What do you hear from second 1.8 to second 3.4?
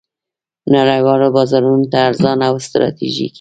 ته ارزانه او ستراتیژیکې